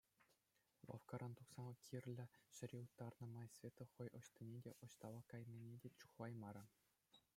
Лавккаран 0.91 1.33
тухсан 1.41 1.67
кирлӗ 1.87 2.25
ҫӗре 2.59 2.77
уттарнӑ 2.85 3.27
май 3.35 3.47
Света 3.57 3.85
хӑй 3.93 4.09
ӑҫтине 4.21 4.57
те, 4.69 4.75
ӑҫталла 4.89 5.23
кайнине 5.35 5.75
те 5.85 5.89
чухлаймарӗ. 6.01 6.65